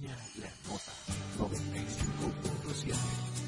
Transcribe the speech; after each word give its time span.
Te 0.00 0.08
acompaña 0.08 0.16
la 0.40 0.50
nota 0.68 0.92
95.7. 1.38 3.45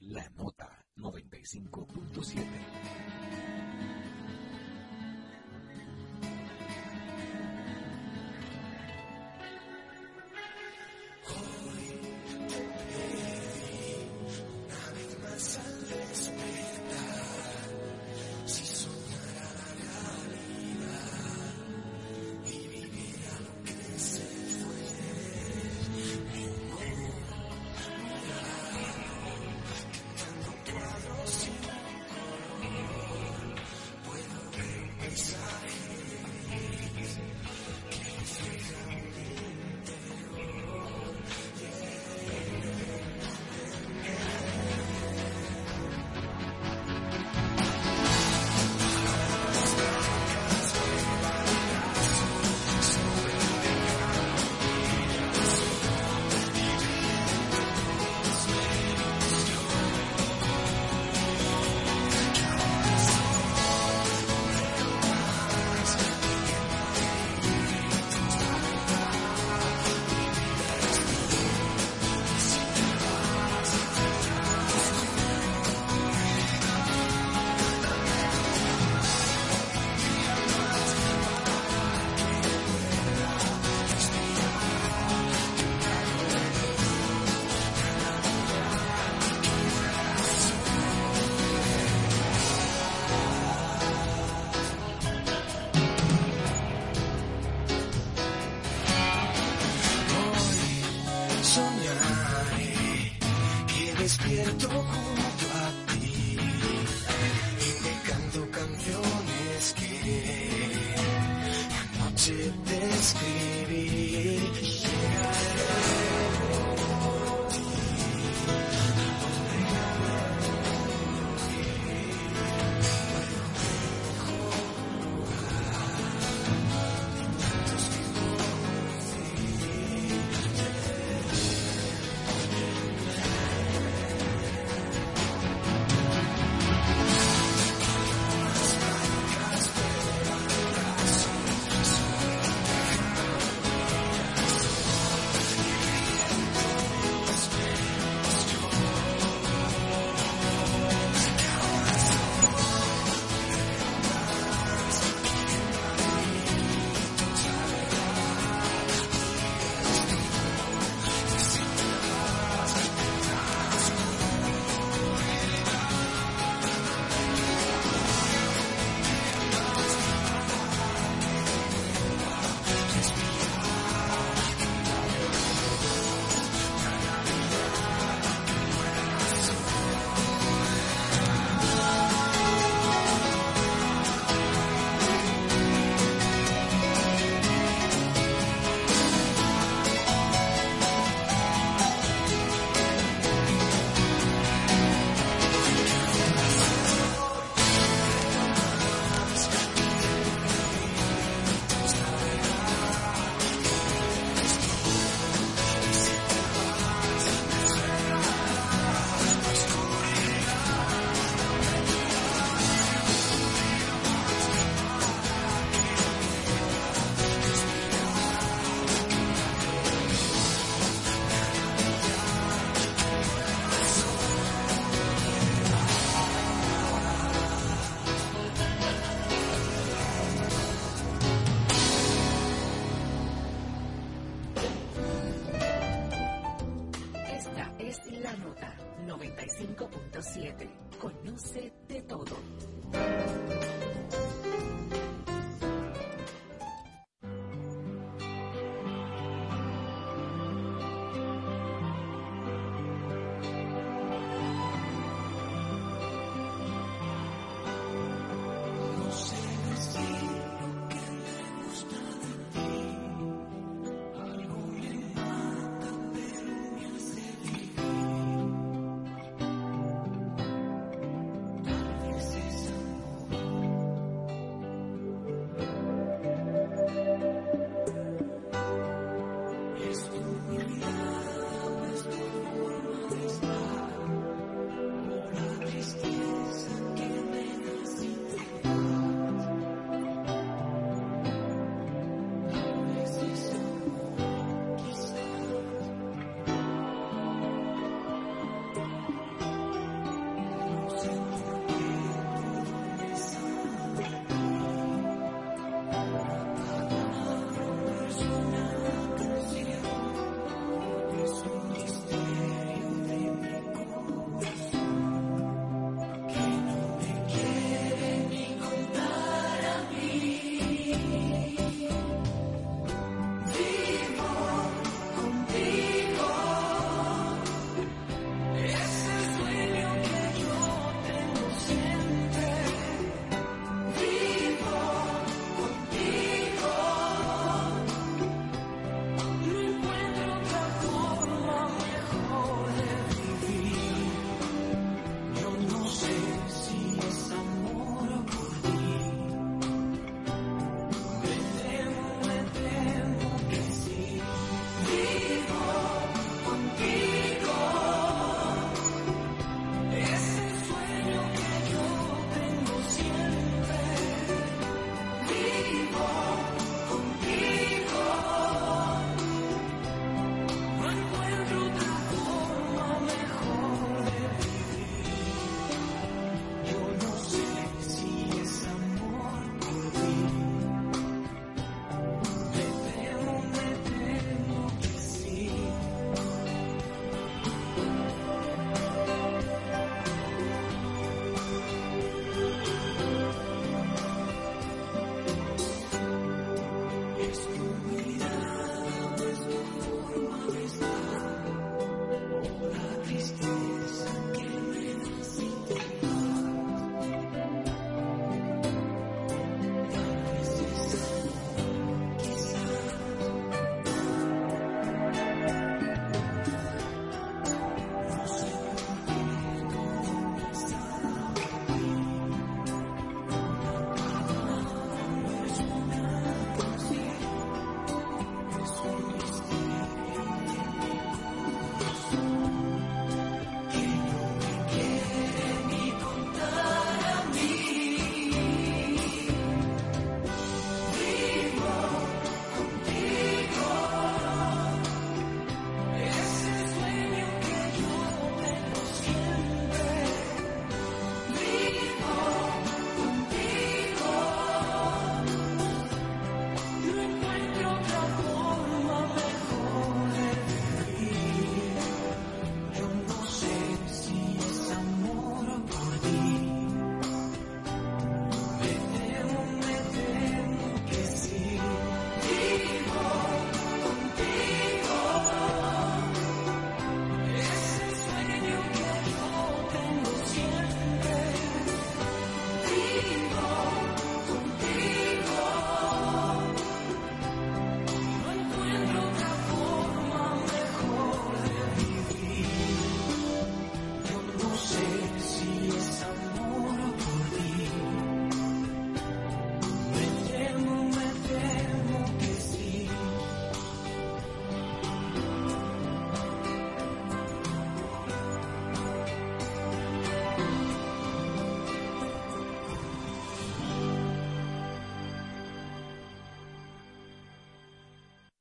La 0.00 0.28
nota 0.36 0.68
95.7. 0.96 2.69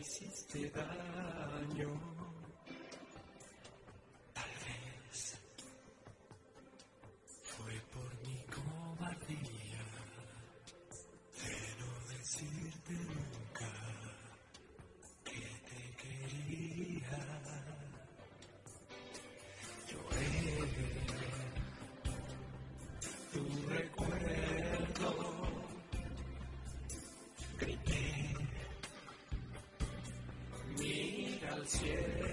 Hiciste 0.00 0.70
daño? 0.70 2.19
Yeah. 31.78 32.29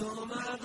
Asomado 0.00 0.54
en 0.54 0.59